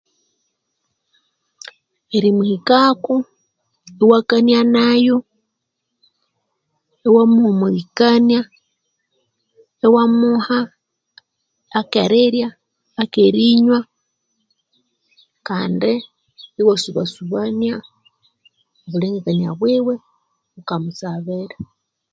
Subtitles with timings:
[2.15, 3.15] Erimuhikako,
[4.01, 5.17] iwakania nayo,
[7.05, 8.41] iwamuhumulikania,
[9.85, 10.59] iwamuha
[11.79, 12.49] akerirya,
[13.01, 13.79] akerinywa,
[15.47, 15.91] kandi
[16.59, 17.75] iwasubasubania
[18.85, 19.93] obulengekania bwiwe
[20.49, 21.55] iwukamusabira.